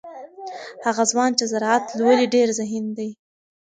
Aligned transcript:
هغه 0.85 1.03
ځوان 1.11 1.31
چې 1.39 1.45
زراعت 1.51 1.85
لولي 1.99 2.25
ډیر 2.35 2.47
ذهین 2.59 2.85
دی. 2.97 3.09